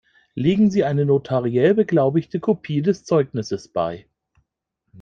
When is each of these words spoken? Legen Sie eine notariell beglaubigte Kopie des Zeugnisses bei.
Legen 0.33 0.71
Sie 0.71 0.83
eine 0.83 1.05
notariell 1.05 1.75
beglaubigte 1.75 2.39
Kopie 2.39 2.81
des 2.81 3.03
Zeugnisses 3.05 3.67
bei. 3.67 4.07